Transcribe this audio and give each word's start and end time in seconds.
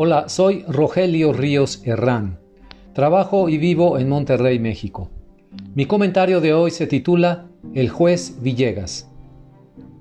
Hola, 0.00 0.28
soy 0.28 0.64
Rogelio 0.68 1.32
Ríos 1.32 1.82
Herrán. 1.84 2.38
Trabajo 2.92 3.48
y 3.48 3.58
vivo 3.58 3.98
en 3.98 4.08
Monterrey, 4.08 4.60
México. 4.60 5.10
Mi 5.74 5.86
comentario 5.86 6.40
de 6.40 6.54
hoy 6.54 6.70
se 6.70 6.86
titula 6.86 7.48
El 7.74 7.88
juez 7.88 8.36
Villegas. 8.40 9.10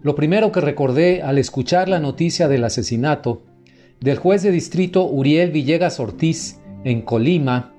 Lo 0.03 0.13
primero 0.13 0.51
que 0.51 0.61
recordé 0.61 1.23
al 1.23 1.39
escuchar 1.39 1.89
la 1.89 1.99
noticia 1.99 2.47
del 2.47 2.63
asesinato 2.65 3.41
del 3.99 4.19
juez 4.19 4.43
de 4.43 4.51
distrito 4.51 5.03
Uriel 5.03 5.49
Villegas 5.49 5.99
Ortiz 5.99 6.59
en 6.83 7.01
Colima 7.01 7.73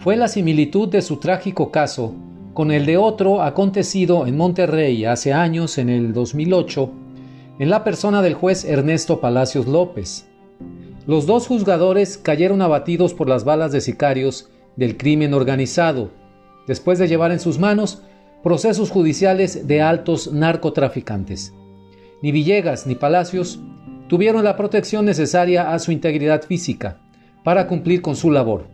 fue 0.00 0.16
la 0.16 0.26
similitud 0.26 0.88
de 0.88 1.02
su 1.02 1.18
trágico 1.20 1.70
caso 1.70 2.16
con 2.52 2.72
el 2.72 2.84
de 2.84 2.96
otro 2.96 3.42
acontecido 3.42 4.26
en 4.26 4.36
Monterrey 4.36 5.04
hace 5.04 5.32
años, 5.32 5.78
en 5.78 5.88
el 5.88 6.12
2008, 6.14 6.90
en 7.60 7.70
la 7.70 7.84
persona 7.84 8.22
del 8.22 8.34
juez 8.34 8.64
Ernesto 8.64 9.20
Palacios 9.20 9.68
López. 9.68 10.26
Los 11.10 11.26
dos 11.26 11.48
juzgadores 11.48 12.18
cayeron 12.18 12.62
abatidos 12.62 13.14
por 13.14 13.28
las 13.28 13.42
balas 13.42 13.72
de 13.72 13.80
sicarios 13.80 14.48
del 14.76 14.96
crimen 14.96 15.34
organizado, 15.34 16.12
después 16.68 17.00
de 17.00 17.08
llevar 17.08 17.32
en 17.32 17.40
sus 17.40 17.58
manos 17.58 18.02
procesos 18.44 18.90
judiciales 18.90 19.66
de 19.66 19.82
altos 19.82 20.32
narcotraficantes. 20.32 21.52
Ni 22.22 22.30
Villegas 22.30 22.86
ni 22.86 22.94
Palacios 22.94 23.58
tuvieron 24.06 24.44
la 24.44 24.56
protección 24.56 25.04
necesaria 25.04 25.72
a 25.72 25.80
su 25.80 25.90
integridad 25.90 26.42
física 26.42 27.00
para 27.42 27.66
cumplir 27.66 28.02
con 28.02 28.14
su 28.14 28.30
labor 28.30 28.68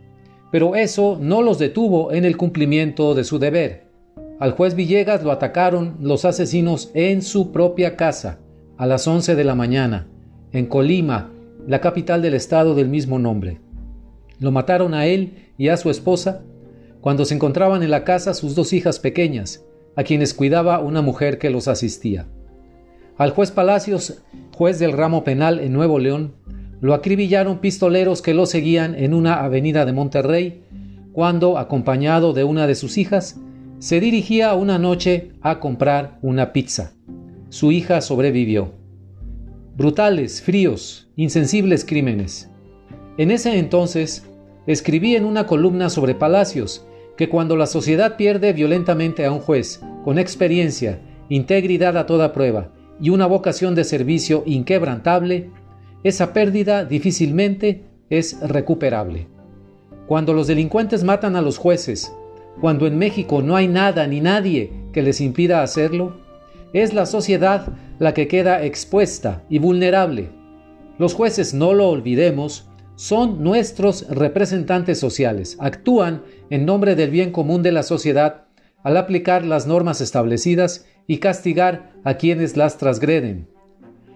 pero 0.50 0.76
eso 0.76 1.18
no 1.20 1.42
los 1.42 1.58
detuvo 1.58 2.12
en 2.12 2.24
el 2.24 2.36
cumplimiento 2.36 3.14
de 3.14 3.24
su 3.24 3.38
deber. 3.38 3.88
Al 4.38 4.52
juez 4.52 4.74
Villegas 4.74 5.22
lo 5.22 5.32
atacaron 5.32 5.96
los 6.00 6.24
asesinos 6.24 6.90
en 6.94 7.22
su 7.22 7.52
propia 7.52 7.96
casa 7.96 8.38
a 8.76 8.86
las 8.86 9.06
11 9.06 9.34
de 9.34 9.44
la 9.44 9.54
mañana, 9.54 10.06
en 10.52 10.66
Colima, 10.66 11.32
la 11.66 11.80
capital 11.80 12.22
del 12.22 12.34
estado 12.34 12.74
del 12.74 12.88
mismo 12.88 13.18
nombre. 13.18 13.60
Lo 14.38 14.52
mataron 14.52 14.94
a 14.94 15.06
él 15.06 15.50
y 15.58 15.68
a 15.68 15.76
su 15.76 15.90
esposa 15.90 16.42
cuando 17.00 17.24
se 17.24 17.34
encontraban 17.34 17.82
en 17.82 17.90
la 17.90 18.04
casa 18.04 18.34
sus 18.34 18.54
dos 18.54 18.72
hijas 18.72 18.98
pequeñas, 18.98 19.64
a 19.94 20.02
quienes 20.02 20.34
cuidaba 20.34 20.80
una 20.80 21.02
mujer 21.02 21.38
que 21.38 21.50
los 21.50 21.68
asistía. 21.68 22.26
Al 23.16 23.30
juez 23.30 23.50
Palacios, 23.50 24.22
juez 24.54 24.78
del 24.78 24.92
ramo 24.92 25.24
penal 25.24 25.60
en 25.60 25.72
Nuevo 25.72 25.98
León, 25.98 26.34
lo 26.80 26.94
acribillaron 26.94 27.60
pistoleros 27.60 28.22
que 28.22 28.34
lo 28.34 28.44
seguían 28.44 28.94
en 28.94 29.14
una 29.14 29.42
avenida 29.44 29.86
de 29.86 29.92
Monterrey, 29.92 30.64
cuando, 31.12 31.58
acompañado 31.58 32.32
de 32.32 32.44
una 32.44 32.66
de 32.66 32.74
sus 32.74 32.98
hijas, 32.98 33.40
se 33.78 34.00
dirigía 34.00 34.52
una 34.54 34.78
noche 34.78 35.30
a 35.40 35.60
comprar 35.60 36.18
una 36.22 36.52
pizza. 36.52 36.92
Su 37.48 37.72
hija 37.72 38.00
sobrevivió. 38.00 38.72
Brutales, 39.76 40.40
fríos, 40.40 41.06
insensibles 41.16 41.84
crímenes. 41.84 42.50
En 43.18 43.30
ese 43.30 43.58
entonces, 43.58 44.24
escribí 44.66 45.16
en 45.16 45.26
una 45.26 45.46
columna 45.46 45.90
sobre 45.90 46.14
Palacios 46.14 46.86
que 47.18 47.28
cuando 47.28 47.56
la 47.56 47.66
sociedad 47.66 48.16
pierde 48.16 48.54
violentamente 48.54 49.26
a 49.26 49.32
un 49.32 49.40
juez, 49.40 49.82
con 50.02 50.18
experiencia, 50.18 51.02
integridad 51.28 51.98
a 51.98 52.06
toda 52.06 52.32
prueba 52.32 52.72
y 53.02 53.10
una 53.10 53.26
vocación 53.26 53.74
de 53.74 53.84
servicio 53.84 54.44
inquebrantable, 54.46 55.50
esa 56.04 56.32
pérdida 56.32 56.86
difícilmente 56.86 57.84
es 58.08 58.40
recuperable. 58.40 59.26
Cuando 60.06 60.32
los 60.32 60.46
delincuentes 60.46 61.04
matan 61.04 61.36
a 61.36 61.42
los 61.42 61.58
jueces, 61.58 62.14
cuando 62.62 62.86
en 62.86 62.96
México 62.96 63.42
no 63.42 63.56
hay 63.56 63.68
nada 63.68 64.06
ni 64.06 64.22
nadie 64.22 64.72
que 64.94 65.02
les 65.02 65.20
impida 65.20 65.62
hacerlo, 65.62 66.16
es 66.72 66.94
la 66.94 67.06
sociedad 67.06 67.68
la 67.98 68.14
que 68.14 68.28
queda 68.28 68.64
expuesta 68.64 69.42
y 69.48 69.58
vulnerable. 69.58 70.30
Los 70.98 71.14
jueces, 71.14 71.54
no 71.54 71.74
lo 71.74 71.88
olvidemos, 71.88 72.68
son 72.96 73.42
nuestros 73.42 74.08
representantes 74.08 74.98
sociales, 74.98 75.56
actúan 75.60 76.22
en 76.50 76.64
nombre 76.64 76.96
del 76.96 77.10
bien 77.10 77.30
común 77.30 77.62
de 77.62 77.72
la 77.72 77.82
sociedad 77.82 78.44
al 78.82 78.96
aplicar 78.96 79.44
las 79.44 79.66
normas 79.66 80.00
establecidas 80.00 80.86
y 81.06 81.18
castigar 81.18 81.92
a 82.04 82.14
quienes 82.14 82.56
las 82.56 82.78
transgreden. 82.78 83.48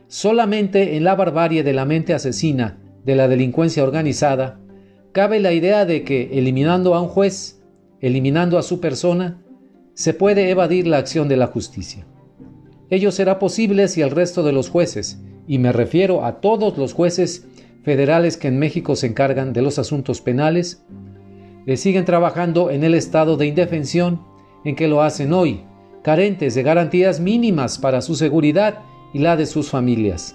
Solamente 0.09 0.97
en 0.97 1.05
la 1.05 1.15
barbarie 1.15 1.63
de 1.63 1.73
la 1.73 1.85
mente 1.85 2.15
asesina 2.15 2.79
de 3.05 3.17
la 3.17 3.29
delincuencia 3.29 3.83
organizada 3.83 4.61
cabe 5.13 5.41
la 5.41 5.53
idea 5.53 5.85
de 5.85 6.03
que 6.05 6.39
eliminando 6.39 6.95
a 6.95 7.01
un 7.01 7.09
juez, 7.09 7.61
eliminando 8.01 8.59
a 8.59 8.63
su 8.63 8.81
persona, 8.81 9.43
se 9.95 10.15
puede 10.15 10.51
evadir 10.51 10.87
la 10.87 10.99
acción 10.99 11.29
de 11.29 11.37
la 11.37 11.49
justicia. 11.49 12.07
Ello 12.91 13.13
será 13.13 13.39
posible 13.39 13.87
si 13.87 14.03
el 14.03 14.11
resto 14.11 14.43
de 14.43 14.53
los 14.53 14.69
jueces, 14.69 15.23
y 15.47 15.59
me 15.59 15.73
refiero 15.73 16.25
a 16.25 16.41
todos 16.41 16.77
los 16.77 16.93
jueces 16.93 17.47
federales 17.85 18.37
que 18.37 18.49
en 18.49 18.59
México 18.59 18.97
se 18.97 19.07
encargan 19.07 19.53
de 19.53 19.63
los 19.63 19.79
asuntos 19.79 20.21
penales, 20.21 20.85
le 21.67 21.77
siguen 21.77 22.05
trabajando 22.05 22.71
en 22.71 22.83
el 22.83 22.95
estado 22.95 23.37
de 23.37 23.47
indefensión 23.47 24.23
en 24.65 24.75
que 24.75 24.89
lo 24.89 25.03
hacen 25.03 25.33
hoy, 25.33 25.63
carentes 26.03 26.55
de 26.55 26.63
garantías 26.65 27.21
mínimas 27.21 27.79
para 27.79 28.03
su 28.03 28.17
seguridad 28.17 28.81
y 29.15 29.21
la 29.21 29.37
de 29.37 29.47
sus 29.47 29.71
familias. 29.71 30.35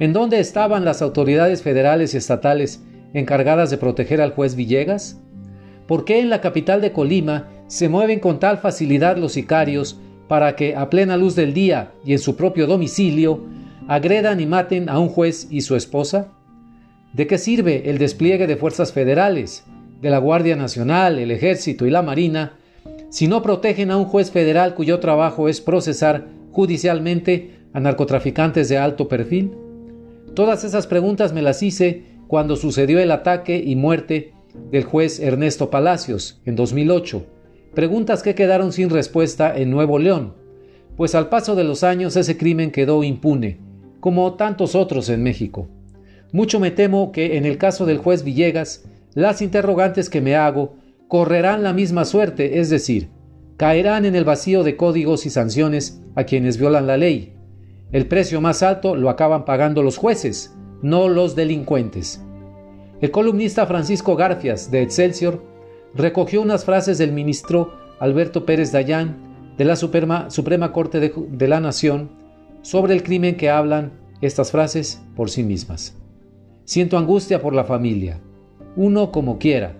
¿En 0.00 0.12
dónde 0.12 0.40
estaban 0.40 0.84
las 0.84 1.00
autoridades 1.00 1.62
federales 1.62 2.14
y 2.14 2.16
estatales 2.16 2.82
encargadas 3.12 3.70
de 3.70 3.78
proteger 3.78 4.20
al 4.20 4.32
juez 4.32 4.56
Villegas? 4.56 5.20
¿Por 5.86 6.04
qué 6.04 6.20
en 6.20 6.30
la 6.30 6.40
capital 6.40 6.80
de 6.80 6.92
Colima 6.92 7.48
se 7.68 7.88
mueven 7.88 8.18
con 8.18 8.40
tal 8.40 8.58
facilidad 8.58 9.16
los 9.16 9.32
sicarios 9.32 10.00
para 10.28 10.56
que 10.56 10.74
a 10.76 10.90
plena 10.90 11.16
luz 11.16 11.34
del 11.34 11.54
día 11.54 11.92
y 12.04 12.12
en 12.12 12.18
su 12.18 12.36
propio 12.36 12.66
domicilio 12.66 13.40
agredan 13.88 14.40
y 14.40 14.46
maten 14.46 14.88
a 14.88 14.98
un 14.98 15.08
juez 15.08 15.48
y 15.50 15.60
su 15.60 15.76
esposa? 15.76 16.28
¿De 17.12 17.26
qué 17.26 17.38
sirve 17.38 17.90
el 17.90 17.98
despliegue 17.98 18.46
de 18.46 18.56
fuerzas 18.56 18.92
federales, 18.92 19.64
de 20.00 20.10
la 20.10 20.18
Guardia 20.18 20.56
Nacional, 20.56 21.18
el 21.18 21.30
Ejército 21.30 21.86
y 21.86 21.90
la 21.90 22.02
Marina, 22.02 22.54
si 23.08 23.28
no 23.28 23.42
protegen 23.42 23.90
a 23.90 23.96
un 23.96 24.06
juez 24.06 24.30
federal 24.30 24.74
cuyo 24.74 24.98
trabajo 24.98 25.48
es 25.48 25.60
procesar 25.60 26.26
judicialmente 26.52 27.60
a 27.72 27.80
narcotraficantes 27.80 28.68
de 28.68 28.78
alto 28.78 29.08
perfil? 29.08 29.52
Todas 30.34 30.64
esas 30.64 30.86
preguntas 30.86 31.32
me 31.32 31.42
las 31.42 31.62
hice 31.62 32.04
cuando 32.26 32.56
sucedió 32.56 32.98
el 32.98 33.12
ataque 33.12 33.62
y 33.64 33.76
muerte 33.76 34.32
del 34.70 34.84
juez 34.84 35.20
Ernesto 35.20 35.70
Palacios 35.70 36.40
en 36.44 36.56
2008, 36.56 37.24
preguntas 37.74 38.22
que 38.22 38.34
quedaron 38.34 38.72
sin 38.72 38.90
respuesta 38.90 39.56
en 39.56 39.70
Nuevo 39.70 39.98
León, 39.98 40.34
pues 40.96 41.14
al 41.14 41.28
paso 41.28 41.54
de 41.54 41.64
los 41.64 41.84
años 41.84 42.16
ese 42.16 42.36
crimen 42.36 42.70
quedó 42.70 43.02
impune, 43.04 43.58
como 44.00 44.34
tantos 44.34 44.74
otros 44.74 45.08
en 45.08 45.22
México. 45.22 45.68
Mucho 46.32 46.60
me 46.60 46.70
temo 46.70 47.12
que 47.12 47.36
en 47.36 47.44
el 47.44 47.58
caso 47.58 47.86
del 47.86 47.98
juez 47.98 48.24
Villegas, 48.24 48.84
las 49.14 49.42
interrogantes 49.42 50.08
que 50.08 50.20
me 50.20 50.36
hago 50.36 50.74
correrán 51.08 51.62
la 51.62 51.72
misma 51.72 52.04
suerte, 52.04 52.60
es 52.60 52.70
decir, 52.70 53.08
caerán 53.56 54.04
en 54.04 54.14
el 54.14 54.24
vacío 54.24 54.62
de 54.62 54.76
códigos 54.76 55.26
y 55.26 55.30
sanciones 55.30 56.02
a 56.14 56.24
quienes 56.24 56.58
violan 56.58 56.86
la 56.86 56.96
ley, 56.96 57.34
el 57.94 58.08
precio 58.08 58.40
más 58.40 58.64
alto 58.64 58.96
lo 58.96 59.08
acaban 59.08 59.44
pagando 59.44 59.80
los 59.84 59.98
jueces, 59.98 60.52
no 60.82 61.08
los 61.08 61.36
delincuentes. 61.36 62.20
El 63.00 63.12
columnista 63.12 63.66
Francisco 63.66 64.16
Garfias 64.16 64.72
de 64.72 64.82
Excelsior 64.82 65.44
recogió 65.94 66.42
unas 66.42 66.64
frases 66.64 66.98
del 66.98 67.12
ministro 67.12 67.74
Alberto 67.98 68.44
Pérez 68.44 68.72
Dayán 68.72 69.16
de 69.56 69.64
la 69.64 69.76
Suprema, 69.76 70.72
Corte 70.72 71.00
de, 71.00 71.12
de 71.28 71.48
la 71.48 71.60
Nación 71.60 72.10
sobre 72.62 72.94
el 72.94 73.02
crimen 73.02 73.36
que 73.36 73.50
hablan 73.50 73.92
estas 74.20 74.50
frases 74.50 75.02
por 75.14 75.30
sí 75.30 75.42
mismas. 75.42 75.96
Siento 76.64 76.96
angustia 76.96 77.40
por 77.40 77.54
la 77.54 77.64
familia. 77.64 78.20
Uno 78.76 79.12
como 79.12 79.38
quiera. 79.38 79.76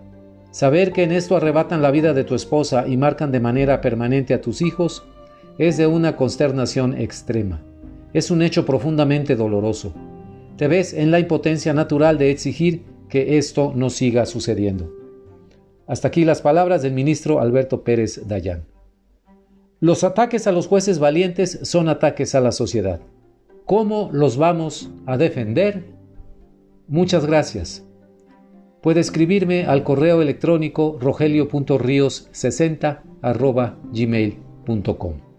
Saber 0.50 0.92
que 0.92 1.02
en 1.02 1.12
esto 1.12 1.36
arrebatan 1.36 1.82
la 1.82 1.90
vida 1.90 2.12
de 2.12 2.24
tu 2.24 2.34
esposa 2.34 2.86
y 2.86 2.96
marcan 2.96 3.32
de 3.32 3.40
manera 3.40 3.80
permanente 3.80 4.34
a 4.34 4.40
tus 4.40 4.62
hijos 4.62 5.04
es 5.58 5.76
de 5.76 5.86
una 5.86 6.16
consternación 6.16 6.96
extrema 6.96 7.62
es 8.14 8.30
un 8.30 8.40
hecho 8.40 8.64
profundamente 8.64 9.36
doloroso. 9.36 9.92
Te 10.56 10.68
ves 10.68 10.94
en 10.94 11.10
la 11.10 11.18
impotencia 11.18 11.74
natural 11.74 12.16
de 12.16 12.30
exigir 12.30 12.84
que 13.08 13.36
esto 13.36 13.72
no 13.74 13.90
siga 13.90 14.24
sucediendo. 14.24 14.90
Hasta 15.86 16.08
aquí 16.08 16.24
las 16.24 16.42
palabras 16.42 16.82
del 16.82 16.92
ministro 16.92 17.40
Alberto 17.40 17.84
Pérez 17.84 18.26
Dayán. 18.26 18.64
Los 19.80 20.04
ataques 20.04 20.46
a 20.46 20.52
los 20.52 20.66
jueces 20.66 20.98
valientes 20.98 21.60
son 21.62 21.88
ataques 21.88 22.34
a 22.34 22.40
la 22.40 22.52
sociedad. 22.52 23.00
¿Cómo 23.66 24.10
los 24.12 24.36
vamos 24.36 24.90
a 25.06 25.16
defender? 25.16 25.84
Muchas 26.88 27.24
gracias. 27.26 27.86
Puede 28.82 29.00
escribirme 29.00 29.66
al 29.66 29.84
correo 29.84 30.22
electrónico 30.22 30.98
rogelio.rios60 31.00 32.98
gmail.com. 33.92 35.33